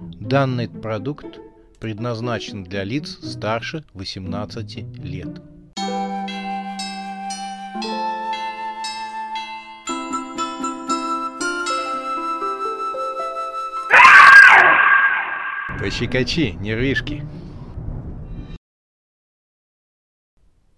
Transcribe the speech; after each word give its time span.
Данный 0.00 0.66
продукт 0.66 1.38
предназначен 1.78 2.64
для 2.64 2.84
лиц 2.84 3.18
старше 3.22 3.84
18 3.92 4.98
лет. 5.04 5.42
Пощекочи, 15.78 16.56
нервишки. 16.60 17.26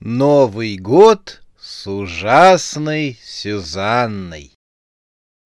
Новый 0.00 0.78
год 0.78 1.42
с 1.60 1.86
ужасной 1.86 3.18
Сюзанной. 3.22 4.52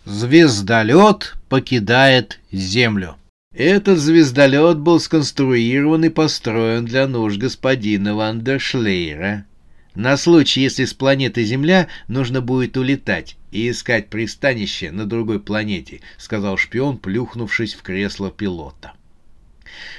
Звездолет 0.06 1.34
покидает 1.50 2.40
Землю. 2.50 3.16
Этот 3.56 3.98
звездолет 3.98 4.78
был 4.78 5.00
сконструирован 5.00 6.04
и 6.04 6.08
построен 6.10 6.84
для 6.84 7.08
нужд 7.08 7.38
господина 7.38 8.14
Вандершлейра. 8.14 9.46
На 9.94 10.18
случай, 10.18 10.60
если 10.60 10.84
с 10.84 10.92
планеты 10.92 11.42
Земля 11.42 11.88
нужно 12.06 12.42
будет 12.42 12.76
улетать 12.76 13.38
и 13.52 13.70
искать 13.70 14.10
пристанище 14.10 14.90
на 14.90 15.06
другой 15.06 15.40
планете, 15.40 16.02
сказал 16.18 16.58
шпион, 16.58 16.98
плюхнувшись 16.98 17.72
в 17.72 17.80
кресло 17.80 18.30
пилота. 18.30 18.92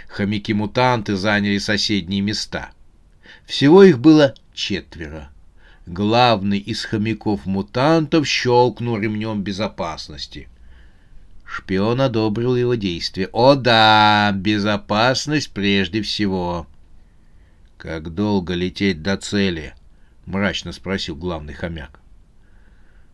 Хомяки-мутанты 0.07 1.15
заняли 1.15 1.57
соседние 1.57 2.21
места. 2.21 2.69
Всего 3.47 3.81
их 3.81 3.97
было 3.97 4.35
четверо. 4.53 5.31
Главный 5.87 6.59
из 6.59 6.85
хомяков-мутантов 6.85 8.27
щелкнул 8.27 8.99
ремнем 8.99 9.41
безопасности. 9.41 10.47
Шпион 11.47 12.01
одобрил 12.01 12.55
его 12.55 12.75
действия. 12.75 13.29
«О 13.31 13.55
да, 13.55 14.31
безопасность 14.33 15.51
прежде 15.51 16.01
всего!» 16.01 16.67
«Как 17.77 18.13
долго 18.13 18.53
лететь 18.53 19.01
до 19.01 19.17
цели?»— 19.17 19.73
мрачно 20.25 20.73
спросил 20.73 21.15
главный 21.15 21.53
хомяк. 21.53 22.01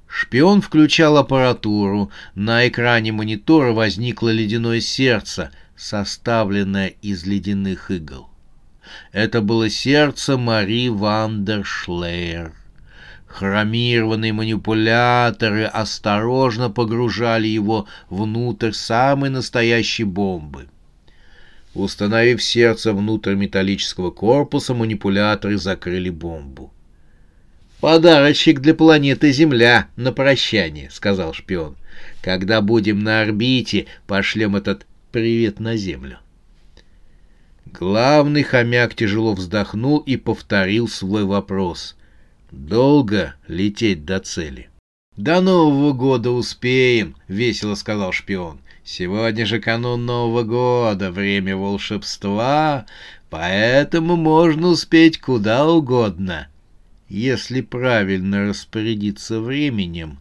Шпион 0.08 0.62
включал 0.62 1.18
аппаратуру. 1.18 2.12
На 2.34 2.68
экране 2.68 3.12
монитора 3.12 3.72
возникло 3.72 4.30
ледяное 4.30 4.80
сердце, 4.80 5.52
составленное 5.76 6.88
из 6.88 7.26
ледяных 7.26 7.92
игл. 7.92 8.30
Это 9.12 9.42
было 9.42 9.70
сердце 9.70 10.38
Мари 10.38 10.90
Вандершлейер. 10.90 12.54
Хромированные 13.34 14.32
манипуляторы 14.32 15.66
осторожно 15.66 16.70
погружали 16.70 17.48
его 17.48 17.88
внутрь 18.12 18.74
самой 18.74 19.32
настоящей 19.32 20.04
бомбы. 20.04 20.68
Установив 21.74 22.44
сердце 22.44 22.94
внутрь 22.94 23.34
металлического 23.34 24.12
корпуса, 24.12 24.76
манипуляторы 24.76 25.58
закрыли 25.58 26.12
бомбу. 26.12 26.72
«Подарочек 27.82 28.60
для 28.60 28.76
планеты 28.76 29.32
Земля 29.32 29.88
на 29.96 30.12
прощание»,— 30.12 30.90
сказал 30.92 31.34
шпион. 31.34 31.76
«Когда 32.22 32.62
будем 32.62 33.00
на 33.00 33.22
орбите, 33.22 33.88
пошлем 34.06 34.56
этот 34.56 34.86
привет 35.12 35.60
на 35.60 35.76
Землю». 35.76 36.20
Главный 37.66 38.44
хомяк 38.44 38.94
тяжело 38.94 39.34
вздохнул 39.34 39.98
и 39.98 40.18
повторил 40.18 40.88
свой 40.88 41.24
вопрос— 41.24 41.96
Долго 42.54 43.34
лететь 43.48 44.06
до 44.06 44.20
цели. 44.20 44.70
До 45.18 45.42
Нового 45.42 45.92
года 45.92 46.30
успеем, 46.30 47.16
весело 47.28 47.74
сказал 47.74 48.12
шпион. 48.12 48.60
Сегодня 48.84 49.48
же 49.48 49.60
канун 49.60 50.06
Нового 50.06 50.44
года, 50.44 51.10
время 51.12 51.58
волшебства, 51.58 52.86
поэтому 53.32 54.18
можно 54.18 54.68
успеть 54.68 55.20
куда 55.20 55.68
угодно, 55.68 56.48
если 57.10 57.62
правильно 57.62 58.50
распорядиться 58.50 59.40
временем 59.40 60.20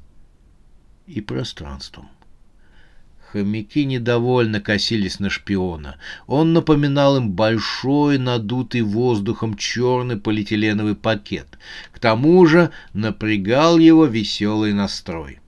и 1.06 1.20
пространством. 1.20 2.08
Хомяки 3.32 3.86
недовольно 3.86 4.60
косились 4.60 5.18
на 5.18 5.30
шпиона. 5.30 5.96
Он 6.26 6.52
напоминал 6.52 7.16
им 7.16 7.30
большой, 7.30 8.18
надутый 8.18 8.82
воздухом 8.82 9.56
черный 9.56 10.18
полиэтиленовый 10.18 10.94
пакет. 10.94 11.46
К 11.92 11.98
тому 11.98 12.44
же 12.44 12.72
напрягал 12.92 13.78
его 13.78 14.04
веселый 14.04 14.74
настрой. 14.74 15.40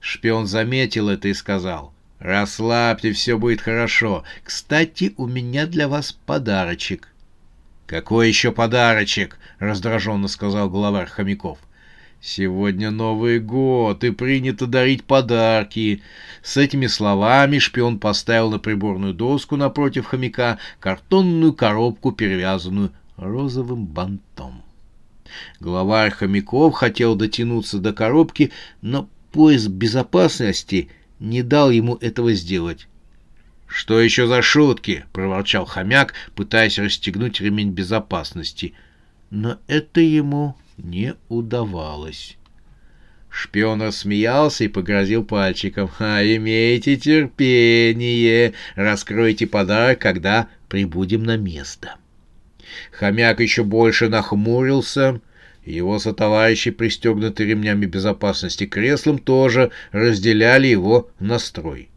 Шпион 0.00 0.46
заметил 0.46 1.08
это 1.08 1.28
и 1.28 1.34
сказал. 1.34 1.94
«Расслабьте, 2.18 3.12
все 3.12 3.38
будет 3.38 3.62
хорошо. 3.62 4.24
Кстати, 4.42 5.14
у 5.16 5.26
меня 5.26 5.66
для 5.66 5.88
вас 5.88 6.12
подарочек». 6.12 7.08
«Какой 7.86 8.28
еще 8.28 8.52
подарочек?»— 8.52 9.38
раздраженно 9.58 10.28
сказал 10.28 10.68
главарь 10.68 11.08
хомяков.— 11.08 11.58
Сегодня 12.26 12.90
Новый 12.90 13.38
год, 13.38 14.02
и 14.02 14.10
принято 14.10 14.66
дарить 14.66 15.04
подарки. 15.04 16.02
С 16.42 16.56
этими 16.56 16.86
словами 16.86 17.58
шпион 17.58 17.98
поставил 17.98 18.50
на 18.50 18.58
приборную 18.58 19.12
доску 19.12 19.56
напротив 19.56 20.06
хомяка 20.06 20.58
картонную 20.80 21.52
коробку, 21.52 22.12
перевязанную 22.12 22.92
розовым 23.18 23.84
бантом. 23.84 24.62
Главарь 25.60 26.12
хомяков 26.12 26.72
хотел 26.72 27.14
дотянуться 27.14 27.78
до 27.78 27.92
коробки, 27.92 28.52
но 28.80 29.06
пояс 29.30 29.66
безопасности 29.66 30.88
не 31.20 31.42
дал 31.42 31.70
ему 31.70 31.96
этого 31.96 32.32
сделать. 32.32 32.88
«Что 33.66 34.00
еще 34.00 34.26
за 34.26 34.40
шутки?»— 34.40 35.04
проворчал 35.12 35.66
хомяк, 35.66 36.14
пытаясь 36.34 36.78
расстегнуть 36.78 37.42
ремень 37.42 37.72
безопасности. 37.72 38.72
Но 39.28 39.58
это 39.66 40.00
ему 40.00 40.56
не 40.76 41.14
удавалось. 41.28 42.36
Шпион 43.28 43.82
рассмеялся 43.82 44.64
и 44.64 44.68
погрозил 44.68 45.24
пальчиком. 45.24 45.90
«А, 45.98 46.22
имейте 46.22 46.96
терпение! 46.96 48.52
Раскройте 48.76 49.46
подарок, 49.46 49.98
когда 49.98 50.48
прибудем 50.68 51.24
на 51.24 51.36
место!» 51.36 51.96
Хомяк 52.92 53.40
еще 53.40 53.64
больше 53.64 54.08
нахмурился. 54.08 55.20
Его 55.64 55.98
сотоварищи, 55.98 56.70
пристегнутые 56.70 57.48
ремнями 57.48 57.86
безопасности 57.86 58.66
креслом, 58.66 59.18
тоже 59.18 59.70
разделяли 59.92 60.68
его 60.68 61.10
настрой. 61.18 61.88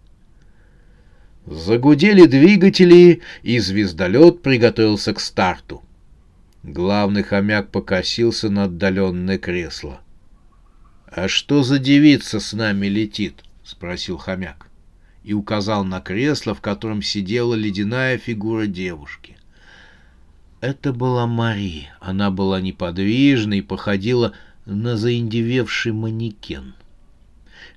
Загудели 1.46 2.26
двигатели, 2.26 3.22
и 3.44 3.59
звездолет 3.59 4.42
приготовился 4.42 5.14
к 5.14 5.20
старту. 5.20 5.84
Главный 6.67 7.23
хомяк 7.23 7.72
покосился 7.72 8.50
на 8.50 8.66
отдаленное 8.66 9.38
кресло. 9.38 10.01
«А 11.09 11.29
что 11.29 11.63
за 11.63 11.79
девица 11.79 12.41
с 12.41 12.51
нами 12.51 12.88
летит?»— 12.88 13.45
спросил 13.63 14.17
хомяк. 14.17 14.67
И 15.23 15.33
указал 15.33 15.85
на 15.85 16.01
кресло, 16.01 16.53
в 16.53 16.59
котором 16.59 17.01
сидела 17.01 17.53
ледяная 17.53 18.17
фигура 18.17 18.67
девушки. 18.67 19.38
Это 20.59 20.91
была 20.91 21.25
Мари. 21.25 21.88
Она 22.01 22.31
была 22.31 22.59
неподвижна 22.59 23.53
и 23.53 23.61
походила 23.61 24.34
на 24.66 24.97
заиндевевший 24.97 25.94
манекен. 25.94 26.73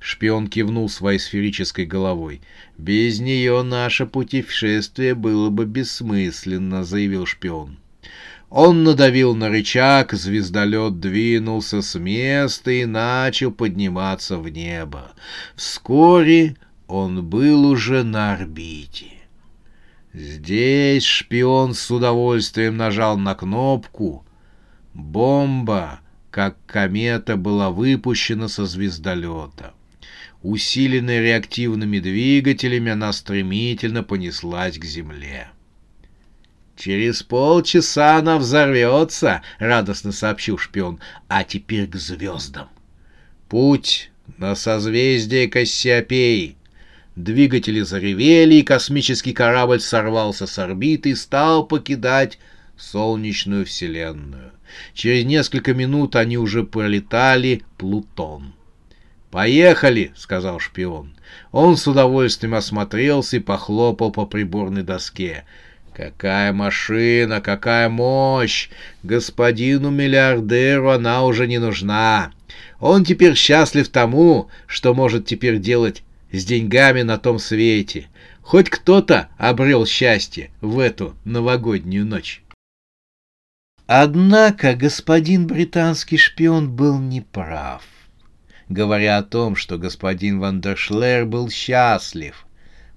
Шпион 0.00 0.48
кивнул 0.48 0.88
своей 0.88 1.20
сферической 1.20 1.86
головой. 1.86 2.40
«Без 2.76 3.20
нее 3.20 3.62
наше 3.62 4.06
путешествие 4.06 5.14
было 5.14 5.48
бы 5.48 5.64
бессмысленно»,— 5.64 6.82
заявил 6.84 7.24
шпион. 7.24 7.78
Он 8.50 8.82
надавил 8.82 9.36
на 9.36 9.48
рычаг, 9.48 10.12
звездолет 10.12 10.98
двинулся 10.98 11.82
с 11.82 11.96
места 11.96 12.72
и 12.72 12.84
начал 12.84 13.52
подниматься 13.52 14.38
в 14.38 14.48
небо. 14.48 15.12
Вскоре 15.54 16.56
он 16.88 17.24
был 17.24 17.64
уже 17.64 18.02
на 18.02 18.32
орбите. 18.32 19.12
Здесь 20.12 21.04
шпион 21.04 21.74
с 21.74 21.88
удовольствием 21.92 22.76
нажал 22.76 23.16
на 23.16 23.36
кнопку. 23.36 24.24
Бомба, 24.94 26.00
как 26.32 26.56
комета, 26.66 27.36
была 27.36 27.70
выпущена 27.70 28.48
со 28.48 28.66
звездолета. 28.66 29.74
Усиленная 30.42 31.20
реактивными 31.20 32.00
двигателями, 32.00 32.90
она 32.90 33.12
стремительно 33.12 34.02
понеслась 34.02 34.76
к 34.76 34.84
Земле. 34.84 35.50
«Через 36.80 37.22
полчаса 37.22 38.16
она 38.16 38.38
взорвется»,— 38.38 39.42
радостно 39.58 40.12
сообщил 40.12 40.56
шпион. 40.56 40.98
«А 41.28 41.44
теперь 41.44 41.86
к 41.86 41.96
звездам». 41.96 42.70
«Путь 43.50 44.10
на 44.38 44.54
созвездие 44.54 45.48
Кассиопеи». 45.48 46.56
Двигатели 47.16 47.82
заревели, 47.82 48.54
и 48.54 48.62
космический 48.62 49.34
корабль 49.34 49.80
сорвался 49.80 50.46
с 50.46 50.58
орбиты 50.58 51.10
и 51.10 51.14
стал 51.14 51.66
покидать 51.66 52.38
солнечную 52.78 53.66
вселенную. 53.66 54.52
Через 54.94 55.26
несколько 55.26 55.74
минут 55.74 56.16
они 56.16 56.38
уже 56.38 56.64
пролетали 56.64 57.62
Плутон. 57.76 58.54
«Поехали!»— 59.30 60.12
сказал 60.16 60.60
шпион. 60.60 61.12
Он 61.52 61.76
с 61.76 61.86
удовольствием 61.86 62.54
осмотрелся 62.54 63.36
и 63.36 63.40
похлопал 63.40 64.12
по 64.12 64.24
приборной 64.24 64.82
доске. 64.82 65.44
«Какая 66.00 66.54
машина, 66.54 67.42
какая 67.42 67.90
мощь! 67.90 68.70
Господину 69.02 69.90
миллиардеру 69.90 70.88
она 70.88 71.24
уже 71.24 71.46
не 71.46 71.58
нужна. 71.58 72.32
Он 72.78 73.04
теперь 73.04 73.34
счастлив 73.34 73.86
тому, 73.90 74.48
что 74.66 74.94
может 74.94 75.26
теперь 75.26 75.58
делать 75.58 76.02
с 76.32 76.42
деньгами 76.46 77.02
на 77.02 77.18
том 77.18 77.38
свете. 77.38 78.06
Хоть 78.40 78.70
кто-то 78.70 79.28
обрел 79.36 79.84
счастье 79.84 80.50
в 80.62 80.78
эту 80.78 81.14
новогоднюю 81.26 82.06
ночь». 82.06 82.42
Однако 83.86 84.74
господин 84.74 85.46
британский 85.46 86.16
шпион 86.16 86.70
был 86.70 86.98
неправ 86.98 87.82
говоря 88.70 89.18
о 89.18 89.22
том, 89.22 89.56
что 89.56 89.76
господин 89.76 90.38
Вандершлер 90.38 91.26
был 91.26 91.50
счастлив, 91.50 92.46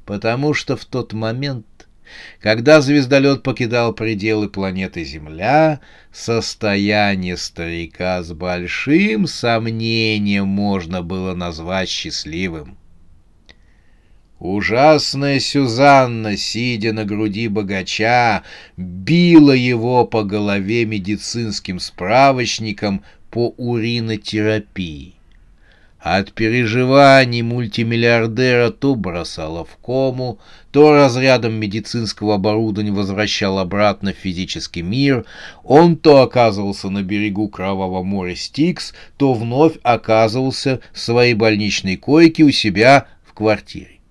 потому 0.06 0.54
что 0.54 0.78
в 0.78 0.86
тот 0.86 1.14
момент, 1.14 1.66
когда 2.39 2.81
звездолет 2.81 3.44
покидал 3.44 3.94
пределы 3.94 4.50
планеты 4.50 5.04
Земля, 5.04 5.80
состояние 6.12 7.38
старика 7.38 8.24
с 8.24 8.33
большим 8.33 9.27
сомнением 9.27 10.48
можно 10.48 11.01
было 11.01 11.33
назвать 11.33 11.89
счастливым. 11.89 12.77
Ужасная 14.39 15.39
Сюзанна, 15.39 16.36
сидя 16.36 16.92
на 16.92 17.06
груди 17.06 17.48
богача, 17.48 18.44
била 18.75 19.54
его 19.54 20.06
по 20.06 20.24
голове 20.24 20.86
медицинским 20.86 21.80
справочником 21.80 23.06
по 23.31 23.54
уринотерапии. 23.56 25.12
От 26.04 26.34
переживаний 26.34 27.42
мультимиллиардера 27.42 28.72
то 28.72 28.94
бросало 28.94 29.64
в 29.64 29.78
кому, 29.78 30.38
то 30.72 30.92
разрядом 30.92 31.54
медицинского 31.54 32.36
оборудования 32.36 32.92
возвращал 32.92 33.58
обратно 33.58 34.12
в 34.12 34.18
физический 34.18 34.82
мир, 34.82 35.24
он 35.64 35.96
то 35.96 36.22
оказывался 36.22 36.90
на 36.90 37.04
берегу 37.04 37.48
Кровавого 37.48 38.04
моря 38.04 38.36
Стикс, 38.36 38.94
то 39.16 39.34
вновь 39.34 39.76
оказывался 39.82 40.82
в 40.92 41.00
своей 41.00 41.36
больничной 41.36 41.96
койке 41.96 42.44
у 42.44 42.52
себя 42.52 43.08
в 43.26 43.32
квартире. 43.32 44.02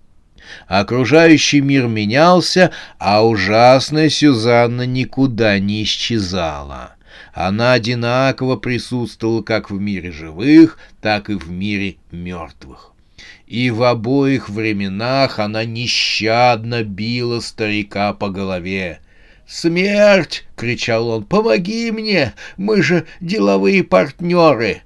Окружающий 0.68 1.60
мир 1.60 1.88
менялся, 1.88 2.70
а 2.98 3.22
ужасная 3.22 4.08
Сюзанна 4.08 4.86
никуда 4.86 5.58
не 5.58 5.82
исчезала. 5.82 6.94
Она 7.32 7.72
одинаково 7.72 8.56
присутствовала 8.56 9.42
как 9.42 9.70
в 9.70 9.80
мире 9.80 10.12
живых, 10.12 10.78
так 11.00 11.30
и 11.30 11.34
в 11.34 11.50
мире 11.50 11.96
мертвых. 12.10 12.92
И 13.46 13.70
в 13.70 13.82
обоих 13.82 14.48
временах 14.48 15.38
она 15.38 15.64
нещадно 15.64 16.84
била 16.84 17.40
старика 17.40 18.12
по 18.12 18.28
голове. 18.28 19.00
«Смерть!»— 19.46 20.44
кричал 20.56 21.08
он. 21.08 21.24
«Помоги 21.24 21.90
мне! 21.90 22.34
Мы 22.56 22.82
же 22.82 23.06
деловые 23.20 23.82
партнеры!» 23.82 24.82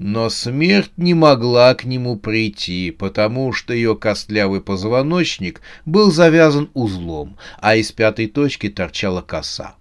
Но 0.00 0.30
смерть 0.30 0.92
не 0.96 1.12
могла 1.12 1.74
к 1.74 1.84
нему 1.84 2.16
прийти, 2.16 2.92
потому 2.92 3.52
что 3.52 3.72
ее 3.72 3.96
костлявый 3.96 4.60
позвоночник 4.60 5.60
был 5.86 6.12
завязан 6.12 6.70
узлом, 6.72 7.36
а 7.60 7.74
из 7.74 7.90
пятой 7.90 8.28
точки 8.28 8.68
торчала 8.68 9.22
коса. 9.22 9.74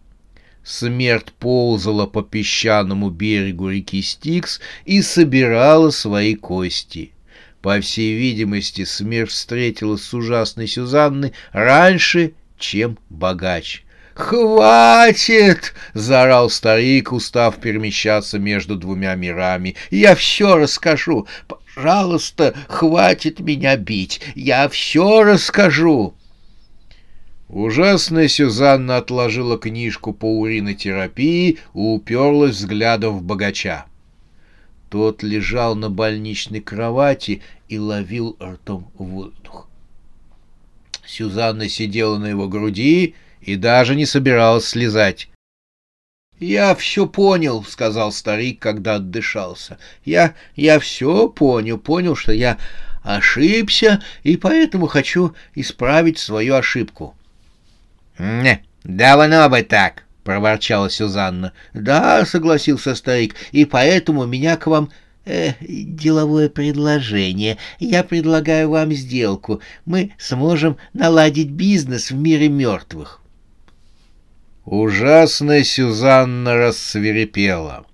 Смерть 0.68 1.32
ползала 1.40 2.08
по 2.08 2.22
песчаному 2.22 3.10
берегу 3.10 3.70
реки 3.70 4.02
Стикс 4.02 4.60
и 4.84 5.02
собирала 5.02 5.92
свои 5.92 6.36
кости. 6.36 7.14
По 7.62 7.80
всей 7.80 8.18
видимости, 8.18 8.84
смерть 8.84 9.32
встретилась 9.32 10.04
с 10.04 10.14
ужасной 10.14 10.68
Сюзанной 10.68 11.32
раньше, 11.54 12.34
чем 12.60 13.00
богач. 13.10 13.84
«Хватит!»— 14.14 15.74
заорал 15.94 16.50
старик, 16.50 17.14
устав 17.14 17.62
перемещаться 17.62 18.38
между 18.38 18.76
двумя 18.76 19.16
мирами. 19.16 19.76
«Я 19.90 20.16
все 20.16 20.58
расскажу! 20.58 21.28
Пожалуйста, 21.48 22.54
хватит 22.68 23.40
меня 23.40 23.78
бить! 23.78 24.20
Я 24.36 24.68
все 24.68 25.24
расскажу!» 25.24 26.14
Ужасная 27.50 28.28
Сюзанна 28.28 28.98
отложила 28.98 29.58
книжку 29.58 30.14
по 30.14 30.40
уринотерапии 30.40 31.52
и 31.52 31.58
уперлась 31.74 32.58
взглядом 32.58 33.18
в 33.18 33.24
богача. 33.24 33.86
Тот 34.90 35.24
лежал 35.24 35.76
на 35.76 35.90
больничной 35.90 36.60
кровати 36.60 37.42
и 37.70 37.80
ловил 37.80 38.38
ртом 38.42 38.92
воздух. 38.98 39.70
Сюзанна 41.06 41.70
сидела 41.70 42.18
на 42.18 42.28
его 42.28 42.50
груди 42.50 43.16
и 43.40 43.56
даже 43.56 43.96
не 43.96 44.06
собиралась 44.06 44.66
слезать. 44.66 45.30
«Я 46.40 46.76
все 46.76 47.08
понял»,— 47.08 47.64
сказал 47.68 48.12
старик, 48.12 48.60
когда 48.60 48.96
отдышался. 48.96 49.80
«Я, 50.04 50.36
я 50.56 50.80
все 50.80 51.30
понял, 51.30 51.78
понял, 51.78 52.16
что 52.16 52.34
я 52.34 52.58
ошибся, 53.04 54.04
и 54.24 54.36
поэтому 54.36 54.88
хочу 54.88 55.34
исправить 55.56 56.20
свою 56.20 56.56
ошибку. 56.56 57.16
«Не, 58.18 58.64
давно 58.84 59.50
бы 59.50 59.62
так»,— 59.62 60.04
проворчала 60.24 60.90
Сюзанна. 60.90 61.54
«Да»,— 61.74 62.26
согласился 62.28 62.96
старик,— 62.96 63.36
«и 63.52 63.66
поэтому 63.66 64.26
меня 64.26 64.58
к 64.58 64.68
вам 64.68 64.92
э, 65.26 65.54
деловое 65.62 66.50
предложение. 66.50 67.58
Я 67.80 68.04
предлагаю 68.04 68.70
вам 68.70 68.92
сделку. 68.94 69.62
Мы 69.86 70.14
сможем 70.18 70.78
наладить 70.94 71.52
бизнес 71.52 72.12
в 72.12 72.16
мире 72.16 72.50
мертвых». 72.50 73.22
Ужасная 74.66 75.64
Сюзанна 75.64 76.56
рассверепела. 76.56 77.86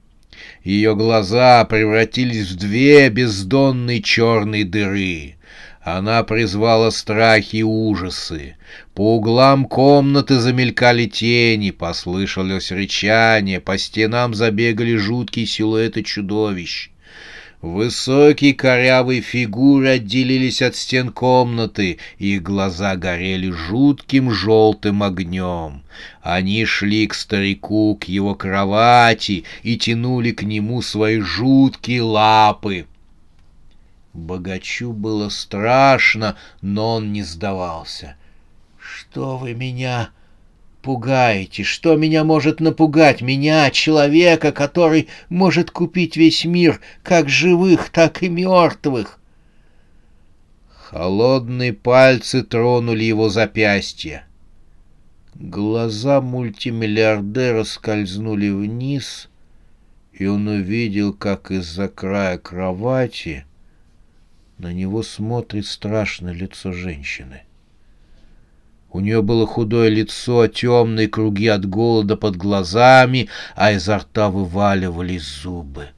Ее 0.63 0.95
глаза 0.95 1.63
превратились 1.65 2.49
в 2.49 2.55
две 2.55 3.09
бездонные 3.09 4.01
черные 4.01 4.63
дыры. 4.65 5.35
Она 5.81 6.23
призвала 6.23 6.91
страхи 6.91 7.57
и 7.57 7.63
ужасы. 7.63 8.55
По 8.95 9.15
углам 9.15 9.65
комнаты 9.65 10.39
замелькали 10.39 11.07
тени, 11.07 11.71
послышалось 11.71 12.71
рычание, 12.71 13.59
по 13.59 13.79
стенам 13.79 14.35
забегали 14.35 14.95
жуткие 14.97 15.47
силуэты 15.47 16.03
чудовищ. 16.03 16.91
Высокие 17.63 18.53
корявые 18.53 19.21
фигуры 19.21 19.87
отделились 19.87 20.61
от 20.61 20.75
стен 20.75 21.11
комнаты, 21.11 21.97
их 22.19 22.43
глаза 22.43 22.95
горели 22.95 23.49
жутким 23.49 24.29
желтым 24.31 25.01
огнем. 25.01 25.81
Они 26.21 26.63
шли 26.65 27.07
к 27.07 27.15
старику, 27.15 27.95
к 27.95 28.03
его 28.03 28.35
кровати 28.35 29.45
и 29.63 29.75
тянули 29.77 30.31
к 30.31 30.43
нему 30.43 30.83
свои 30.83 31.19
жуткие 31.19 32.03
лапы. 32.03 32.85
Богачу 34.13 34.91
было 34.91 35.29
страшно, 35.29 36.35
но 36.61 36.95
он 36.95 37.11
не 37.11 37.23
сдавался. 37.23 38.17
«Что 38.83 39.37
вы 39.37 39.53
меня 39.53 40.09
пугаете? 40.81 41.63
Что 41.63 41.95
меня 41.95 42.23
может 42.23 42.59
напугать? 42.59 43.21
Меня, 43.21 43.71
человека, 43.71 44.51
который 44.51 45.07
может 45.29 45.71
купить 45.71 46.17
весь 46.17 46.43
мир, 46.43 46.81
как 47.01 47.29
живых, 47.29 47.89
так 47.89 48.21
и 48.23 48.29
мертвых?» 48.29 49.19
Холодные 50.67 51.73
пальцы 51.73 52.43
тронули 52.43 53.03
его 53.03 53.29
запястье. 53.29 54.25
Глаза 55.33 56.21
мультимиллиардера 56.21 57.63
скользнули 57.63 58.49
вниз, 58.49 59.29
и 60.11 60.25
он 60.25 60.47
увидел, 60.47 61.13
как 61.13 61.51
из-за 61.51 61.87
края 61.87 62.37
кровати— 62.37 63.45
на 64.57 64.71
него 64.71 65.03
смотрит 65.03 65.65
страшное 65.65 66.33
лицо 66.33 66.71
женщины. 66.71 67.43
У 68.93 68.99
нее 68.99 69.23
было 69.23 69.47
худое 69.47 69.89
лицо, 69.89 70.47
темные 70.47 71.07
круги 71.07 71.47
от 71.47 71.65
голода 71.65 72.15
под 72.15 72.37
глазами, 72.37 73.27
а 73.55 73.71
изо 73.71 73.97
рта 73.97 74.29
вываливались 74.29 75.23
зубы. 75.23 75.89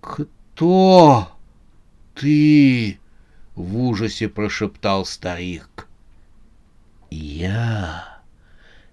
«Кто 0.00 1.30
ты?»— 2.14 2.98
в 3.54 3.76
ужасе 3.76 4.30
прошептал 4.30 5.04
старик. 5.04 5.88
«Я, 7.10 8.20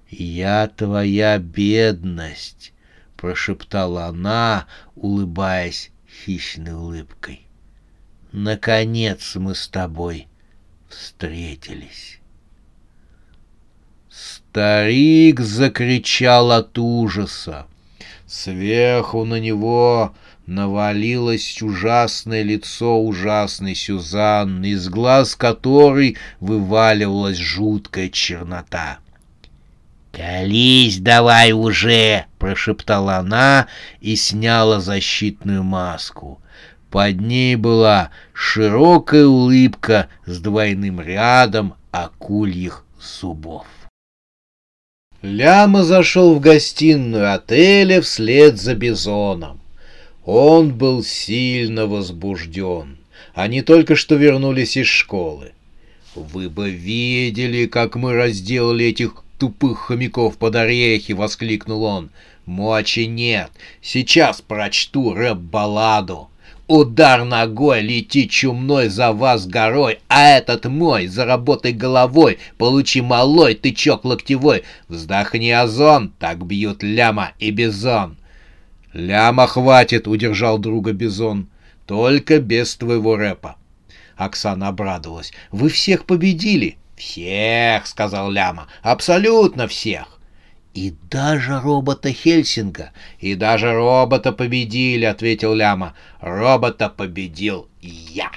я 0.10 0.68
твоя 0.68 1.38
бедность»,— 1.38 2.74
прошептала 3.16 4.08
она, 4.08 4.68
улыбаясь 4.96 5.92
хищной 6.26 6.74
улыбкой. 6.74 7.48
Наконец 8.34 9.38
мы 9.38 9.56
с 9.56 9.70
тобой 9.70 10.28
встретились. 10.90 12.19
Старик 14.52 15.42
закричал 15.42 16.52
от 16.52 16.76
ужаса. 16.80 17.68
Сверху 18.26 19.24
на 19.24 19.40
него 19.40 20.16
навалилось 20.48 21.62
ужасное 21.62 22.42
лицо 22.42 23.00
ужасной 23.00 23.76
Сюзанны, 23.76 24.72
из 24.72 24.90
глаз 24.90 25.36
которой 25.36 26.18
вываливалась 26.40 27.38
жуткая 27.38 28.10
чернота. 28.10 28.98
«Колись 30.12 30.98
давай 30.98 31.52
уже!»— 31.52 32.26
прошептала 32.40 33.18
она 33.18 33.68
и 34.02 34.16
сняла 34.16 34.80
защитную 34.80 35.62
маску. 35.62 36.42
Под 36.90 37.22
ней 37.22 37.56
была 37.56 38.10
широкая 38.34 39.28
улыбка 39.28 40.08
с 40.26 40.40
двойным 40.40 41.00
рядом 41.00 41.76
акульих 41.92 42.84
зубов. 43.00 43.68
Ляма 45.22 45.84
зашел 45.84 46.36
в 46.36 46.40
гостиную 46.40 47.34
отеля 47.34 48.02
вслед 48.02 48.60
за 48.60 48.74
Бизоном. 48.74 49.60
Он 50.24 50.74
был 50.74 51.04
сильно 51.04 51.88
возбужден. 51.88 52.98
Они 53.34 53.62
только 53.62 53.96
что 53.96 54.16
вернулись 54.16 54.78
из 54.78 54.88
школы. 54.88 55.52
«Вы 56.16 56.50
бы 56.50 56.70
видели, 56.70 57.66
как 57.66 57.96
мы 57.96 58.14
разделали 58.14 58.86
этих 58.86 59.24
тупых 59.38 59.80
хомяков 59.80 60.38
под 60.38 60.56
орехи!»— 60.56 61.12
воскликнул 61.14 61.84
он. 61.84 62.10
«Мочи 62.46 63.06
нет. 63.06 63.52
Сейчас 63.82 64.42
прочту 64.42 65.14
рэп-балладу. 65.14 66.29
Удар 66.70 67.24
ногой, 67.26 67.82
лети 67.82 68.30
чумной 68.30 68.90
за 68.90 69.12
вас 69.12 69.48
горой, 69.48 70.02
а 70.08 70.30
этот 70.30 70.66
мой, 70.66 71.08
заработай 71.08 71.72
головой, 71.74 72.38
получи 72.60 73.02
малой, 73.02 73.56
тычок 73.56 74.06
локтевой, 74.06 74.64
вздохни 74.88 75.50
озон, 75.50 76.14
так 76.20 76.46
бьют 76.46 76.84
ляма 76.84 77.32
и 77.40 77.50
бизон. 77.50 78.18
Ляма 78.94 79.48
хватит, 79.48 80.08
удержал 80.08 80.60
друга 80.60 80.94
бизон, 80.94 81.50
только 81.88 82.40
без 82.40 82.76
твоего 82.76 83.16
рэпа. 83.16 83.56
Оксана 84.16 84.68
обрадовалась. 84.68 85.34
Вы 85.50 85.70
всех 85.70 86.06
победили? 86.06 86.78
Всех, 86.96 87.88
сказал 87.88 88.30
Ляма, 88.30 88.68
абсолютно 88.84 89.68
всех. 89.68 90.19
«И 90.80 90.94
даже 91.12 91.60
робота 91.60 92.14
Хельсинга!» 92.14 92.94
«И 93.20 93.36
даже 93.36 93.74
робота 93.74 94.32
победили!»— 94.32 95.04
ответил 95.14 95.54
Ляма. 95.54 95.94
«Робота 96.22 96.88
победил 96.88 97.68
я!» 97.82 98.32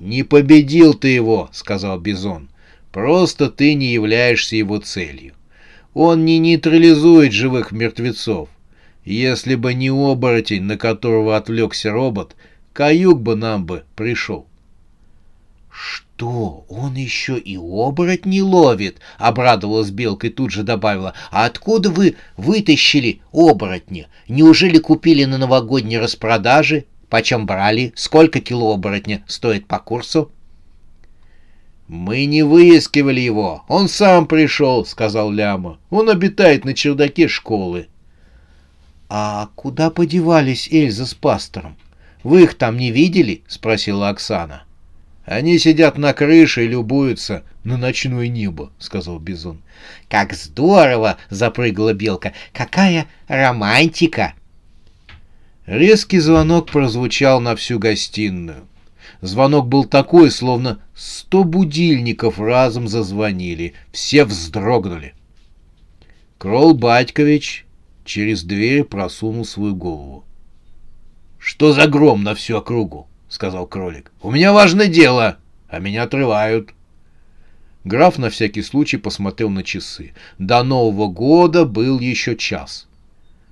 «Не 0.00 0.24
победил 0.24 0.94
ты 0.94 1.06
его!»— 1.06 1.48
сказал 1.52 2.00
Бизон. 2.00 2.48
«Просто 2.90 3.50
ты 3.50 3.74
не 3.74 3.86
являешься 3.86 4.56
его 4.56 4.78
целью. 4.78 5.34
Он 5.94 6.24
не 6.24 6.40
нейтрализует 6.40 7.32
живых 7.32 7.70
мертвецов. 7.70 8.48
Если 9.04 9.54
бы 9.54 9.74
не 9.74 9.90
оборотень, 9.90 10.64
на 10.64 10.76
которого 10.76 11.36
отвлекся 11.36 11.92
робот, 11.92 12.34
каюк 12.72 13.20
бы 13.20 13.36
нам 13.36 13.64
бы 13.64 13.84
пришел». 13.94 14.48
«Что, 15.80 16.64
он 16.68 16.96
еще 16.96 17.38
и 17.38 17.56
оборотни 17.56 18.40
ловит?»— 18.40 19.00
обрадовалась 19.18 19.90
Белка 19.90 20.26
и 20.26 20.30
тут 20.30 20.50
же 20.50 20.64
добавила. 20.64 21.14
«А 21.30 21.44
откуда 21.44 21.90
вы 21.90 22.16
вытащили 22.36 23.20
оборотня? 23.30 24.08
Неужели 24.26 24.78
купили 24.78 25.24
на 25.24 25.38
новогодней 25.38 25.98
распродаже? 25.98 26.86
Почем 27.08 27.46
брали? 27.46 27.92
Сколько 27.94 28.40
кило 28.40 28.74
оборотня 28.74 29.22
стоит 29.28 29.68
по 29.68 29.78
курсу?» 29.78 30.32
«Мы 31.86 32.24
не 32.24 32.42
выискивали 32.42 33.20
его. 33.20 33.62
Он 33.68 33.88
сам 33.88 34.26
пришел»,— 34.26 34.84
сказал 34.86 35.30
Ляма. 35.30 35.78
«Он 35.90 36.10
обитает 36.10 36.64
на 36.64 36.74
чердаке 36.74 37.28
школы». 37.28 37.86
«А 39.08 39.48
куда 39.54 39.90
подевались 39.90 40.68
Эльза 40.72 41.06
с 41.06 41.14
пастором? 41.14 41.76
Вы 42.24 42.42
их 42.42 42.54
там 42.54 42.76
не 42.76 42.90
видели?»— 42.90 43.44
спросила 43.46 44.08
Оксана. 44.08 44.64
Они 45.28 45.58
сидят 45.58 45.98
на 45.98 46.14
крыше 46.14 46.64
и 46.64 46.68
любуются 46.68 47.44
на 47.62 47.76
ночное 47.76 48.28
небо,— 48.28 48.72
сказал 48.78 49.18
Бизон.— 49.18 49.60
Как 50.08 50.32
здорово!— 50.32 51.18
запрыгала 51.28 51.92
Белка.— 51.92 52.32
Какая 52.54 53.06
романтика! 53.26 54.32
Резкий 55.66 56.18
звонок 56.18 56.70
прозвучал 56.70 57.42
на 57.42 57.56
всю 57.56 57.78
гостиную. 57.78 58.66
Звонок 59.20 59.68
был 59.68 59.84
такой, 59.84 60.30
словно 60.30 60.80
сто 60.94 61.44
будильников 61.44 62.40
разом 62.40 62.88
зазвонили. 62.88 63.74
Все 63.92 64.24
вздрогнули. 64.24 65.12
Крол 66.38 66.72
Батькович 66.72 67.66
через 68.06 68.44
дверь 68.44 68.84
просунул 68.84 69.44
свою 69.44 69.74
голову.— 69.74 70.24
Что 71.38 71.74
за 71.74 71.86
гром 71.86 72.22
на 72.22 72.34
всю 72.34 72.56
округу?— 72.56 73.07
сказал 73.28 73.66
кролик.— 73.66 74.12
У 74.22 74.30
меня 74.30 74.52
важное 74.52 74.88
дело, 74.88 75.38
а 75.68 75.78
меня 75.78 76.04
отрывают. 76.04 76.70
Граф 77.84 78.18
на 78.18 78.30
всякий 78.30 78.62
случай 78.62 78.96
посмотрел 78.96 79.50
на 79.50 79.62
часы. 79.62 80.12
До 80.38 80.62
Нового 80.62 81.08
года 81.08 81.64
был 81.64 82.00
еще 82.00 82.36
час. 82.36 82.88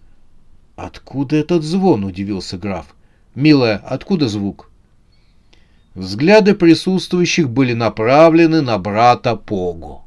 —Откуда 0.76 1.36
этот 1.36 1.62
звон?— 1.62 2.04
удивился 2.04 2.58
граф.— 2.58 2.94
Милая, 3.34 3.76
откуда 3.76 4.28
звук? 4.28 4.70
Взгляды 5.94 6.54
присутствующих 6.54 7.48
были 7.48 7.72
направлены 7.72 8.60
на 8.60 8.76
брата 8.78 9.34
Погу. 9.36 10.04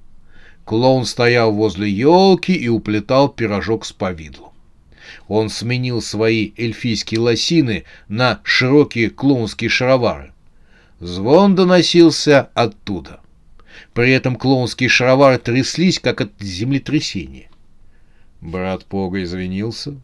Клоун 0.63 1.05
стоял 1.05 1.51
возле 1.51 1.89
елки 1.89 2.53
и 2.53 2.67
уплетал 2.67 3.27
пирожок 3.27 3.85
с 3.85 3.91
повидлом. 3.91 4.48
Он 5.27 5.49
сменил 5.49 6.01
свои 6.01 6.51
эльфийские 6.57 7.19
лосины 7.19 7.85
на 8.07 8.39
широкие 8.43 9.09
клоунские 9.09 9.69
шаровары. 9.69 10.33
Звон 10.99 11.55
доносился 11.55 12.49
оттуда. 12.53 13.21
При 13.93 14.11
этом 14.11 14.35
клоунские 14.35 14.89
шаровары 14.89 15.37
тряслись, 15.37 15.99
как 15.99 16.21
от 16.21 16.31
землетрясения. 16.39 17.49
Брат 18.41 18.85
Пога 18.85 19.23
извинился, 19.23 19.95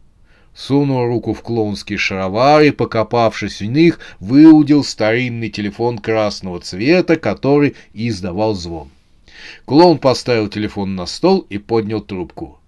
сунул 0.54 1.04
руку 1.06 1.34
в 1.34 1.42
клоунские 1.42 1.98
шаровары 1.98 2.72
покопавшись 2.72 3.60
в 3.60 3.64
них, 3.66 4.00
выудил 4.20 4.84
старинный 4.84 5.50
телефон 5.50 5.98
красного 5.98 6.60
цвета, 6.60 7.16
который 7.16 7.76
издавал 7.92 8.54
звон. 8.54 8.90
Клоун 9.64 9.98
поставил 9.98 10.48
телефон 10.48 10.96
на 10.96 11.06
стол 11.06 11.46
и 11.50 11.58
поднял 11.58 12.00
трубку. 12.00 12.58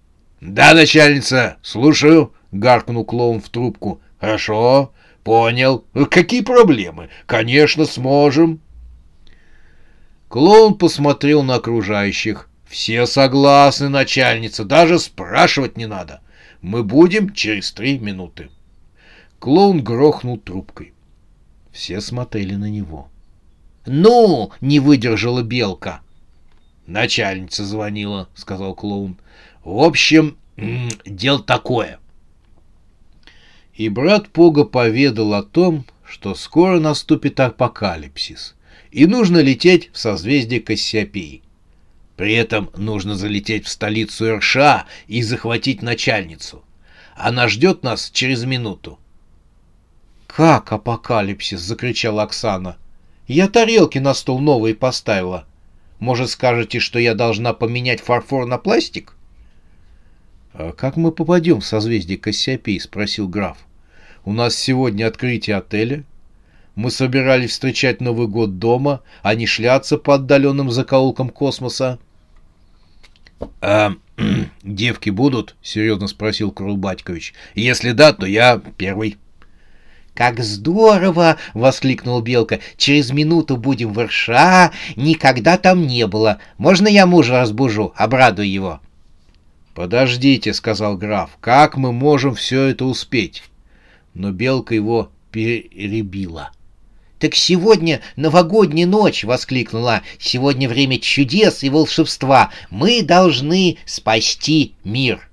«Да, 0.41 0.73
начальница, 0.73 1.57
слушаю»,— 1.61 2.33
гаркнул 2.51 3.03
клоун 3.03 3.41
в 3.41 3.49
трубку. 3.49 4.01
«Хорошо, 4.19 4.93
понял. 5.23 5.85
Какие 6.09 6.41
проблемы? 6.41 7.09
Конечно, 7.25 7.85
сможем». 7.85 8.61
Клоун 10.29 10.75
посмотрел 10.75 11.43
на 11.43 11.55
окружающих. 11.55 12.49
«Все 12.67 13.05
согласны, 13.05 13.89
начальница, 13.89 14.63
даже 14.63 14.99
спрашивать 14.99 15.75
не 15.75 15.87
надо. 15.87 16.21
Мы 16.61 16.83
будем 16.83 17.33
через 17.33 17.71
три 17.71 17.97
минуты». 17.97 18.49
Клоун 19.39 19.83
грохнул 19.83 20.37
трубкой. 20.37 20.93
Все 21.71 21.99
смотрели 21.99 22.55
на 22.55 22.69
него. 22.69 23.09
«Ну!»— 23.85 24.51
не 24.61 24.79
выдержала 24.79 25.41
белка. 25.41 26.01
«Начальница 26.85 27.65
звонила»,— 27.65 28.29
сказал 28.35 28.73
клоун. 28.75 29.17
«В 29.63 29.81
общем, 29.83 30.37
дело 31.05 31.41
такое. 31.41 31.99
И 33.73 33.87
брат 33.89 34.29
Пога 34.29 34.65
поведал 34.65 35.33
о 35.33 35.43
том, 35.43 35.85
что 36.03 36.35
скоро 36.35 36.79
наступит 36.79 37.39
апокалипсис, 37.39 38.55
и 38.91 39.05
нужно 39.05 39.37
лететь 39.37 39.89
в 39.93 39.97
созвездие 39.97 40.59
Кассиопеи. 40.59 41.43
При 42.17 42.33
этом 42.33 42.69
нужно 42.75 43.15
залететь 43.15 43.65
в 43.65 43.69
столицу 43.69 44.37
РША 44.37 44.85
и 45.07 45.21
захватить 45.21 45.81
начальницу. 45.81 46.63
Она 47.15 47.47
ждет 47.47 47.83
нас 47.83 48.11
через 48.11 48.43
минуту. 48.43 48.99
«Как 50.27 50.71
апокалипсис?»— 50.73 51.59
закричала 51.61 52.23
Оксана. 52.23 52.77
«Я 53.27 53.47
тарелки 53.47 53.99
на 53.99 54.13
стол 54.13 54.39
новые 54.39 54.75
поставила. 54.75 55.45
Может, 55.99 56.29
скажете, 56.29 56.79
что 56.79 56.99
я 56.99 57.15
должна 57.15 57.53
поменять 57.53 58.01
фарфор 58.01 58.45
на 58.45 58.57
пластик?» 58.57 59.15
«А 60.53 60.71
как 60.71 60.97
мы 60.97 61.11
попадем 61.11 61.61
в 61.61 61.65
созвездие 61.65 62.17
Кассиопеи?»— 62.17 62.77
спросил 62.79 63.27
граф. 63.27 63.57
У 64.25 64.33
нас 64.33 64.55
сегодня 64.55 65.07
открытие 65.07 65.55
отеля. 65.55 66.03
Мы 66.75 66.91
собирались 66.91 67.51
встречать 67.51 68.01
Новый 68.01 68.27
год 68.27 68.59
дома, 68.59 69.01
а 69.23 69.33
не 69.33 69.45
шляться 69.45 69.97
по 69.97 70.15
отдаленным 70.15 70.69
закоулкам 70.71 71.29
космоса.— 71.29 71.99
А 73.61 73.93
девки 74.63 75.09
будут?— 75.09 75.55
серьезно 75.61 76.07
спросил 76.07 76.51
Крул 76.51 76.77
Батькович.— 76.77 77.33
Если 77.55 77.91
да, 77.91 78.13
то 78.13 78.25
я 78.25 78.61
первый.— 78.77 79.17
Как 80.13 80.41
здорово!— 80.43 81.37
воскликнул 81.53 82.21
Белка.— 82.21 82.59
Через 82.77 83.11
минуту 83.11 83.55
будем 83.55 83.93
в 83.93 84.05
РША. 84.05 84.71
Никогда 84.97 85.57
там 85.57 85.87
не 85.87 86.05
было. 86.07 86.39
Можно 86.57 86.87
я 86.87 87.05
мужа 87.05 87.33
разбужу? 87.33 87.93
Обрадую 87.95 88.51
его.— 88.51 88.81
Подождите,— 89.79 90.53
сказал 90.55 90.97
граф.— 90.97 91.37
Как 91.39 91.77
мы 91.77 91.93
можем 91.93 92.35
все 92.35 92.63
это 92.63 92.83
успеть? 92.83 93.43
но 94.13 94.31
белка 94.31 94.75
его 94.75 95.09
перебила. 95.31 96.51
«Так 97.17 97.33
сегодня 97.33 98.01
новогодняя 98.17 98.85
ночь!»— 98.85 99.23
воскликнула. 99.25 100.01
«Сегодня 100.19 100.67
время 100.67 100.99
чудес 100.99 101.63
и 101.63 101.69
волшебства. 101.69 102.51
Мы 102.69 103.03
должны 103.03 103.77
спасти 103.85 104.73
мир!» 104.83 105.29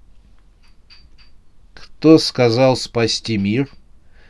Кто 1.74 2.16
сказал 2.16 2.76
спасти 2.76 3.38
мир? 3.38 3.68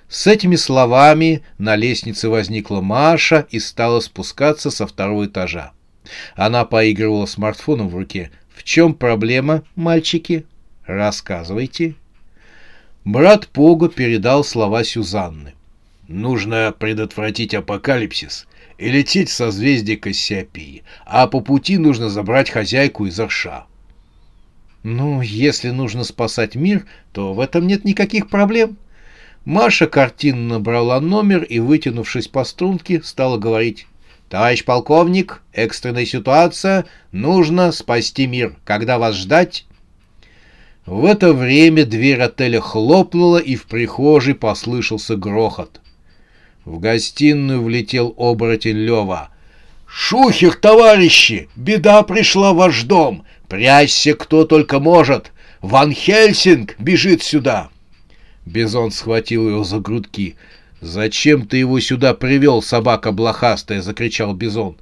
С 0.09 0.27
этими 0.27 0.57
словами 0.57 1.43
на 1.59 1.77
лестнице 1.77 2.31
возникла 2.31 2.81
Маша 2.81 3.47
и 3.51 3.61
стала 3.61 4.01
спускаться 4.01 4.71
со 4.71 4.87
второго 4.87 5.27
этажа. 5.27 5.73
Она 6.37 6.65
поигрывала 6.65 7.27
смартфоном 7.27 7.91
в 7.91 7.97
руке. 7.97 8.31
«В 8.67 8.69
чем 8.69 8.95
проблема, 8.95 9.63
мальчики? 9.77 10.45
Рассказывайте». 10.87 11.95
Брат 13.05 13.47
Пого 13.47 13.89
передал 13.89 14.43
слова 14.43 14.83
Сюзанны. 14.83 15.55
«Нужно 16.09 16.75
предотвратить 16.77 17.55
апокалипсис 17.55 18.49
и 18.77 18.91
лететь 18.91 19.29
в 19.29 19.35
созвездие 19.35 19.97
Кассиопеи, 19.97 20.83
а 21.05 21.29
по 21.29 21.39
пути 21.39 21.79
нужно 21.79 22.11
забрать 22.11 22.51
хозяйку 22.51 23.07
из 23.07 23.21
Арша». 23.21 23.67
«Ну, 24.83 25.21
если 25.21 25.71
нужно 25.71 26.03
спасать 26.03 26.57
мир, 26.57 26.87
то 27.13 27.35
в 27.35 27.39
этом 27.39 27.69
нет 27.69 27.85
никаких 27.85 28.29
проблем», 28.29 28.79
Маша 29.45 29.87
картинно 29.87 30.55
набрала 30.55 31.01
номер 31.01 31.45
и, 31.45 31.61
вытянувшись 31.61 32.27
по 32.27 32.43
струнке, 32.43 33.01
стала 33.05 33.39
говорить. 33.39 33.87
«Товарищ 34.29 34.65
полковник, 34.65 35.43
экстренная 35.53 36.05
ситуация, 36.05 36.87
нужно 37.13 37.71
спасти 37.73 38.27
мир. 38.27 38.57
Когда 38.65 38.99
вас 38.99 39.15
ждать?» 39.15 39.67
В 40.85 41.05
это 41.05 41.33
время 41.33 41.85
дверь 41.85 42.21
отеля 42.21 42.61
хлопнула, 42.61 43.39
и 43.39 43.57
в 43.57 43.67
прихожей 43.67 44.35
послышался 44.35 45.17
грохот. 45.17 45.81
В 46.65 46.79
гостиную 46.79 47.63
влетел 47.63 48.15
оборотень 48.17 48.77
Лева. 48.77 49.31
«Шухер, 49.87 50.55
товарищи! 50.55 51.49
Беда 51.55 52.03
пришла 52.03 52.53
в 52.53 52.57
ваш 52.57 52.83
дом! 52.83 53.25
Прячься 53.49 54.15
кто 54.15 54.45
только 54.45 54.81
может! 54.81 55.33
Ван 55.61 55.93
Хельсинг 55.93 56.77
бежит 56.79 57.23
сюда!» 57.23 57.71
Бизон 58.45 58.91
схватил 58.91 59.49
его 59.49 59.65
за 59.65 59.79
грудки. 59.79 60.37
«Зачем 60.81 61.47
ты 61.47 61.59
его 61.59 61.81
сюда 61.81 62.15
привел, 62.15 62.63
собака 62.63 63.13
блохастая?»— 63.13 63.81
закричал 63.83 64.35
Бизон. 64.35 64.77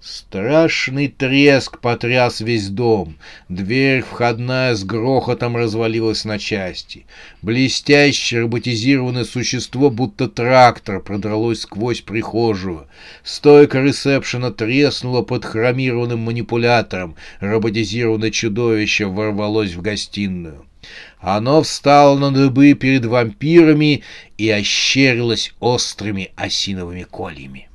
Страшный 0.00 1.08
треск 1.08 1.80
потряс 1.80 2.40
весь 2.40 2.68
дом. 2.68 3.16
Дверь 3.48 4.02
входная 4.02 4.74
с 4.74 4.84
грохотом 4.84 5.56
развалилась 5.56 6.24
на 6.24 6.38
части. 6.38 7.06
Блестящее 7.42 8.42
роботизированное 8.42 9.24
существо, 9.24 9.90
будто 9.90 10.28
трактор, 10.28 11.00
продралось 11.00 11.62
сквозь 11.62 12.02
прихожую. 12.02 12.86
Стойка 13.24 13.80
ресепшена 13.80 14.52
треснула 14.52 15.22
под 15.22 15.44
хромированным 15.44 16.20
манипулятором. 16.20 17.16
Роботизированное 17.40 18.30
чудовище 18.30 19.06
ворвалось 19.06 19.74
в 19.74 19.80
гостиную. 19.80 20.66
Оно 21.20 21.62
встало 21.62 22.18
на 22.18 22.30
дыбы 22.30 22.74
перед 22.74 23.04
вампирами 23.04 24.02
и 24.38 24.48
ощерилось 24.50 25.54
острыми 25.60 26.32
осиновыми 26.36 27.02
кольями. 27.04 27.68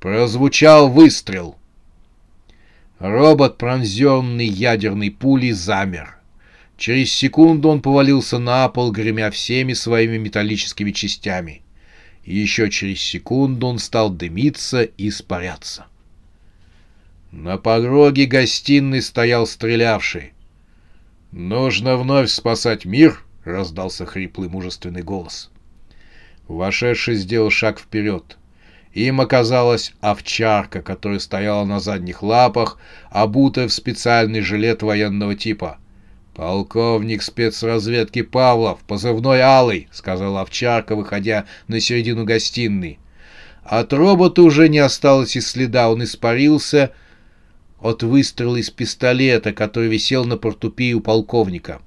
Прозвучал 0.00 0.88
выстрел. 0.88 1.56
Робот, 2.98 3.58
пронзенный 3.58 4.46
ядерной 4.46 5.10
пулей, 5.10 5.52
замер. 5.52 6.16
Через 6.76 7.12
секунду 7.12 7.68
он 7.68 7.80
повалился 7.80 8.38
на 8.38 8.68
пол, 8.68 8.92
гремя 8.92 9.30
всеми 9.30 9.72
своими 9.72 10.18
металлическими 10.18 10.92
частями. 10.92 11.62
Еще 12.24 12.70
через 12.70 13.00
секунду 13.00 13.66
он 13.66 13.78
стал 13.78 14.10
дымиться 14.10 14.82
и 14.82 15.08
испаряться. 15.08 15.86
На 17.32 17.58
пороге 17.58 18.26
гостиной 18.26 19.02
стоял 19.02 19.46
стрелявший. 19.46 20.32
«Нужно 21.32 21.96
вновь 21.96 22.30
спасать 22.30 22.84
мир!»— 22.84 23.22
раздался 23.44 24.06
хриплый 24.06 24.48
мужественный 24.48 25.02
голос. 25.02 25.50
Вошедший 26.48 27.16
сделал 27.16 27.50
шаг 27.50 27.80
вперед. 27.80 28.38
Им 28.92 29.20
оказалась 29.20 29.92
овчарка, 30.00 30.80
которая 30.80 31.18
стояла 31.18 31.64
на 31.64 31.80
задних 31.80 32.22
лапах, 32.22 32.78
обутая 33.10 33.68
в 33.68 33.72
специальный 33.72 34.40
жилет 34.40 34.82
военного 34.82 35.34
типа. 35.34 35.78
«Полковник 36.34 37.22
спецразведки 37.22 38.22
Павлов, 38.22 38.80
позывной 38.86 39.40
Алый»,— 39.40 39.88
сказала 39.92 40.42
овчарка, 40.42 40.94
выходя 40.94 41.46
на 41.66 41.80
середину 41.80 42.24
гостиной. 42.24 42.98
От 43.64 43.92
робота 43.92 44.42
уже 44.42 44.68
не 44.68 44.78
осталось 44.78 45.34
и 45.34 45.40
следа, 45.40 45.90
он 45.90 46.04
испарился— 46.04 46.92
от 47.80 48.02
выстрела 48.02 48.56
из 48.56 48.70
пистолета, 48.70 49.52
который 49.52 49.88
висел 49.88 50.24
на 50.24 50.36
портупее 50.36 50.94
у 50.94 51.00
полковника. 51.00 51.80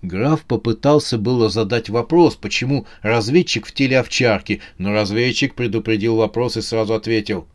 Граф 0.00 0.42
попытался 0.42 1.18
было 1.18 1.48
задать 1.48 1.88
вопрос, 1.88 2.36
почему 2.36 2.86
разведчик 3.02 3.66
в 3.66 3.72
теле 3.72 3.98
овчарки, 3.98 4.60
но 4.78 4.92
разведчик 4.92 5.54
предупредил 5.54 6.16
вопрос 6.16 6.56
и 6.56 6.62
сразу 6.62 6.94
ответил, 6.94 7.48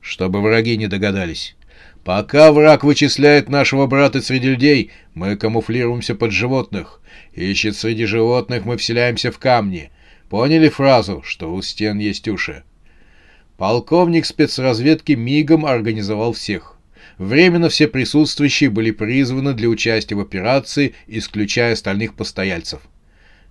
чтобы 0.00 0.40
враги 0.40 0.76
не 0.76 0.86
догадались. 0.86 1.56
Пока 2.04 2.52
враг 2.52 2.84
вычисляет 2.84 3.48
нашего 3.48 3.86
брата 3.86 4.22
среди 4.22 4.48
людей, 4.48 4.90
мы 5.14 5.36
камуфлируемся 5.36 6.14
под 6.14 6.30
животных. 6.30 7.00
Ищет 7.34 7.76
среди 7.76 8.06
животных, 8.06 8.64
мы 8.64 8.76
вселяемся 8.76 9.32
в 9.32 9.38
камни. 9.38 9.90
Поняли 10.28 10.68
фразу, 10.68 11.22
что 11.24 11.52
у 11.52 11.60
стен 11.60 11.98
есть 11.98 12.28
уши? 12.28 12.62
Полковник 13.60 14.24
спецразведки 14.24 15.12
мигом 15.12 15.66
организовал 15.66 16.32
всех. 16.32 16.78
Временно 17.18 17.68
все 17.68 17.88
присутствующие 17.88 18.70
были 18.70 18.90
призваны 18.90 19.52
для 19.52 19.68
участия 19.68 20.14
в 20.14 20.20
операции, 20.20 20.94
исключая 21.06 21.74
остальных 21.74 22.14
постояльцев. 22.14 22.80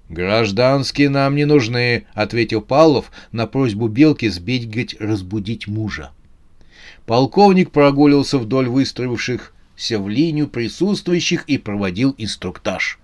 «Гражданские 0.10 1.10
нам 1.10 1.36
не 1.36 1.46
нужны»,— 1.46 2.08
ответил 2.16 2.62
Павлов 2.62 3.12
на 3.32 3.46
просьбу 3.46 3.88
Белки 3.88 4.28
сбегать 4.30 5.00
разбудить 5.00 5.68
мужа. 5.68 6.10
Полковник 7.06 7.70
прогуливался 7.70 8.40
вдоль 8.40 8.68
выстроившихся 8.68 10.00
в 10.00 10.10
линию 10.10 10.48
присутствующих 10.48 11.44
и 11.44 11.60
проводил 11.60 12.16
инструктаж. 12.18 12.98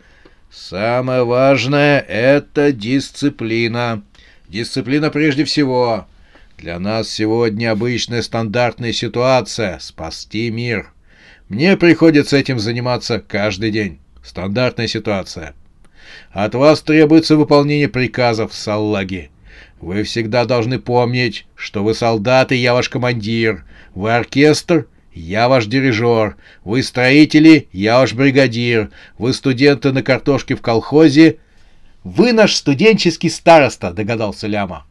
«Самое 0.50 1.24
важное— 1.24 2.00
это 2.10 2.72
дисциплина. 2.72 4.02
Дисциплина 4.50 5.12
прежде 5.12 5.44
всего. 5.44 6.08
Для 6.58 6.80
нас 6.80 7.10
сегодня 7.10 7.72
обычная 7.72 8.22
стандартная 8.22 8.94
ситуация— 8.94 9.78
спасти 9.82 10.50
мир. 10.50 10.94
Мне 11.50 11.76
приходится 11.76 12.38
этим 12.38 12.60
заниматься 12.60 13.20
каждый 13.20 13.72
день. 13.72 14.00
Стандартная 14.24 14.88
ситуация. 14.88 15.54
От 16.32 16.56
вас 16.56 16.82
требуется 16.82 17.36
выполнение 17.36 17.90
приказов, 17.90 18.54
саллаги. 18.54 19.32
Вы 19.82 20.04
всегда 20.04 20.46
должны 20.46 20.80
помнить, 20.80 21.46
что 21.56 21.84
вы 21.84 21.94
солдаты, 21.94 22.56
я 22.56 22.74
ваш 22.74 22.88
командир. 22.90 23.66
Вы 23.94 24.16
оркестр, 24.16 24.88
я 25.14 25.50
ваш 25.50 25.66
дирижер. 25.66 26.38
Вы 26.64 26.84
строители, 26.84 27.68
я 27.74 28.00
ваш 28.00 28.14
бригадир. 28.14 28.92
Вы 29.18 29.34
студенты 29.34 29.92
на 29.92 30.04
картошке 30.04 30.56
в 30.56 30.62
колхозе. 30.62 31.38
Вы 32.06 32.32
наш 32.32 32.56
студенческий 32.56 33.30
староста, 33.30 33.92
догадался 33.92 34.48
Ляма. 34.48 34.86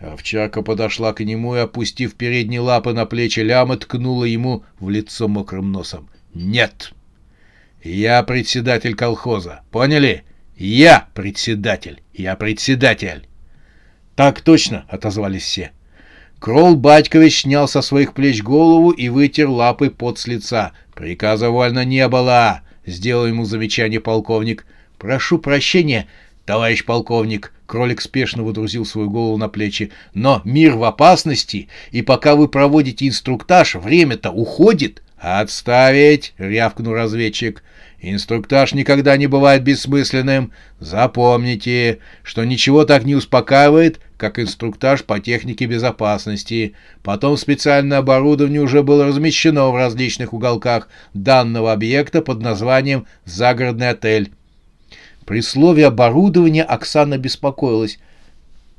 Овчарка 0.00 0.62
подошла 0.62 1.12
к 1.12 1.24
нему 1.24 1.56
и, 1.56 1.60
опустив 1.60 2.14
передние 2.14 2.60
лапы 2.60 2.92
на 2.92 3.04
плечи 3.04 3.40
ляма, 3.40 3.76
ткнула 3.76 4.24
ему 4.24 4.64
в 4.78 4.90
лицо 4.90 5.26
мокрым 5.26 5.72
носом. 5.72 6.08
«Нет! 6.34 6.92
Я 7.82 8.22
председатель 8.22 8.94
колхоза. 8.94 9.62
Поняли? 9.70 10.24
Я 10.56 11.08
председатель. 11.14 12.00
Я 12.12 12.36
председатель!» 12.36 13.26
«Так 14.14 14.40
точно!»— 14.40 14.84
отозвались 14.88 15.42
все. 15.42 15.72
Кролл 16.38 16.76
Батькович 16.76 17.42
снял 17.42 17.66
со 17.66 17.82
своих 17.82 18.14
плеч 18.14 18.42
голову 18.42 18.90
и 18.90 19.08
вытер 19.08 19.48
лапы 19.48 19.90
под 19.90 20.18
с 20.18 20.28
лица. 20.28 20.72
«Приказа 20.94 21.50
вольно 21.50 21.84
не 21.84 22.06
было!»— 22.08 22.62
сделал 22.86 23.26
ему 23.26 23.44
замечание 23.44 24.00
полковник. 24.00 24.64
«Прошу 24.98 25.38
прощения, 25.38 26.06
товарищ 26.44 26.84
полковник!» 26.84 27.52
Кролик 27.68 28.00
спешно 28.00 28.44
водрузил 28.44 28.86
свою 28.86 29.10
голову 29.10 29.36
на 29.36 29.50
плечи. 29.50 29.92
«Но 30.14 30.40
мир 30.46 30.74
в 30.74 30.84
опасности, 30.84 31.68
и 31.90 32.00
пока 32.00 32.34
вы 32.34 32.48
проводите 32.48 33.06
инструктаж, 33.06 33.74
время-то 33.74 34.30
уходит». 34.30 35.02
«Отставить!»— 35.18 36.32
рявкнул 36.38 36.94
разведчик. 36.94 37.62
«Инструктаж 38.00 38.72
никогда 38.72 39.18
не 39.18 39.26
бывает 39.26 39.64
бессмысленным. 39.64 40.52
Запомните, 40.80 41.98
что 42.22 42.42
ничего 42.44 42.86
так 42.86 43.04
не 43.04 43.14
успокаивает, 43.14 44.00
как 44.16 44.38
инструктаж 44.38 45.04
по 45.04 45.20
технике 45.20 45.66
безопасности. 45.66 46.74
Потом 47.02 47.36
специальное 47.36 47.98
оборудование 47.98 48.62
уже 48.62 48.82
было 48.82 49.04
размещено 49.04 49.70
в 49.70 49.76
различных 49.76 50.32
уголках 50.32 50.88
данного 51.12 51.72
объекта 51.72 52.22
под 52.22 52.40
названием 52.40 53.06
«Загородный 53.26 53.90
отель». 53.90 54.32
При 55.28 55.42
слове 55.42 55.84
оборудования 55.84 56.62
Оксана 56.62 57.18
беспокоилась. 57.18 57.98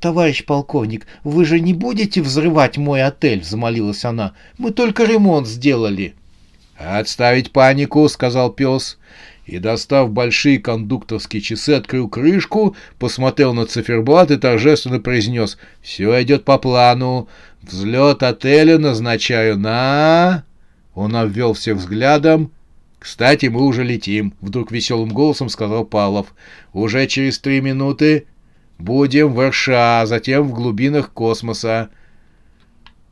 «Товарищ 0.00 0.44
полковник, 0.44 1.06
вы 1.22 1.44
же 1.44 1.60
не 1.60 1.72
будете 1.72 2.20
взрывать 2.22 2.76
мой 2.76 3.04
отель?»— 3.04 3.40
взмолилась 3.42 4.04
она. 4.04 4.32
«Мы 4.58 4.72
только 4.72 5.04
ремонт 5.04 5.46
сделали». 5.46 6.16
«Отставить 6.76 7.52
панику»,— 7.52 8.08
сказал 8.08 8.50
пес. 8.50 8.98
И, 9.46 9.60
достав 9.60 10.10
большие 10.10 10.58
кондукторские 10.58 11.40
часы, 11.40 11.70
открыл 11.70 12.08
крышку, 12.08 12.74
посмотрел 12.98 13.54
на 13.54 13.64
циферблат 13.66 14.32
и 14.32 14.36
торжественно 14.36 14.98
произнес 14.98 15.56
«Все 15.80 16.20
идет 16.20 16.44
по 16.44 16.58
плану. 16.58 17.28
Взлет 17.62 18.24
отеля 18.24 18.76
назначаю 18.76 19.56
на...» 19.56 20.42
Он 20.96 21.14
обвел 21.14 21.52
всех 21.52 21.76
взглядом. 21.76 22.50
«Кстати, 23.00 23.46
мы 23.46 23.62
уже 23.62 23.82
летим»,— 23.82 24.34
вдруг 24.42 24.70
веселым 24.70 25.08
голосом 25.08 25.48
сказал 25.48 25.86
Павлов. 25.86 26.34
«Уже 26.74 27.06
через 27.06 27.38
три 27.38 27.62
минуты 27.62 28.26
будем 28.78 29.32
в 29.32 29.48
РША, 29.48 30.04
затем 30.04 30.46
в 30.46 30.52
глубинах 30.52 31.10
космоса». 31.12 31.88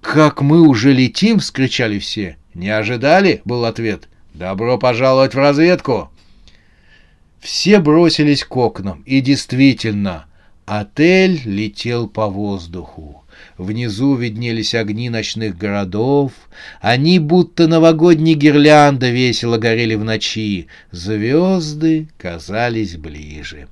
«Как 0.03 0.43
мы 0.43 0.61
уже 0.61 0.93
летим?»— 0.93 1.39
вскричали 1.41 1.99
все. 1.99 2.37
«Не 2.53 2.69
ожидали?»— 2.69 3.41
был 3.47 3.65
ответ. 3.65 4.09
«Добро 4.35 4.79
пожаловать 4.79 5.35
в 5.35 5.39
разведку!» 5.39 6.11
Все 7.41 7.81
бросились 7.81 8.45
к 8.45 8.57
окнам, 8.57 9.03
и 9.07 9.23
действительно, 9.23 10.27
отель 10.67 11.41
летел 11.45 12.09
по 12.09 12.27
воздуху. 12.27 13.18
Внизу 13.59 14.15
виднелись 14.15 14.73
огни 14.77 15.11
ночных 15.11 15.59
городов. 15.59 16.31
Они, 16.81 17.19
будто 17.19 17.67
новогодние 17.67 18.37
гирлянды, 18.37 19.11
весело 19.11 19.59
горели 19.59 19.97
в 19.97 20.05
ночи. 20.05 20.69
Звезды 20.93 22.09
казались 22.19 22.97
ближе. 22.97 23.67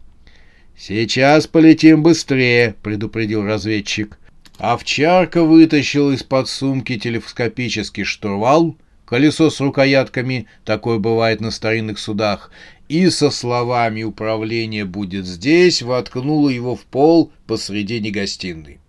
«Сейчас 0.76 1.46
полетим 1.46 2.02
быстрее»,— 2.02 2.74
предупредил 2.82 3.44
разведчик. 3.44 4.18
Овчарка 4.58 5.44
вытащил 5.44 6.10
из-под 6.10 6.48
сумки 6.48 6.98
телескопический 6.98 8.04
штурвал, 8.04 8.76
колесо 9.04 9.50
с 9.50 9.60
рукоятками, 9.60 10.48
такое 10.64 10.98
бывает 10.98 11.40
на 11.40 11.52
старинных 11.52 12.00
судах, 12.00 12.50
и 12.88 13.08
со 13.08 13.30
словами 13.30 14.02
«Управление 14.02 14.84
будет 14.84 15.26
здесь» 15.26 15.80
воткнула 15.80 16.48
его 16.48 16.74
в 16.74 16.82
пол 16.82 17.32
посредине 17.46 18.10
гостиной. 18.10 18.80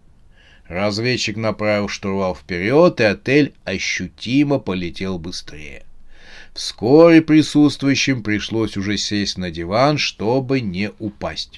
Разведчик 0.68 1.38
направил 1.38 1.88
штурвал 1.88 2.36
вперед, 2.36 3.00
и 3.00 3.04
отель 3.04 3.54
ощутимо 3.64 4.60
полетел 4.60 5.18
быстрее. 5.18 5.84
Вскоре 6.54 7.22
присутствующим 7.22 8.24
пришлось 8.24 8.76
уже 8.78 8.98
сесть 8.98 9.38
на 9.38 9.52
диван, 9.52 9.98
чтобы 9.98 10.60
не 10.60 10.92
упасть. 11.00 11.54